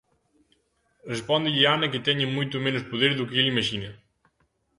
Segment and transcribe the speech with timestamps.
[1.13, 3.91] Respóndelle Anna que teñen moito menos poder do que el imaxina.